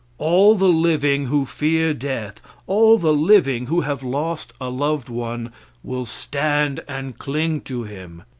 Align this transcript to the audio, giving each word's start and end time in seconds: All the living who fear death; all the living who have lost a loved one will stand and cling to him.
All 0.17 0.55
the 0.55 0.67
living 0.67 1.27
who 1.27 1.45
fear 1.45 1.93
death; 1.93 2.41
all 2.65 2.97
the 2.97 3.13
living 3.13 3.67
who 3.67 3.81
have 3.81 4.01
lost 4.01 4.51
a 4.59 4.67
loved 4.67 5.09
one 5.09 5.51
will 5.83 6.07
stand 6.07 6.83
and 6.87 7.19
cling 7.19 7.61
to 7.69 7.83
him. 7.83 8.23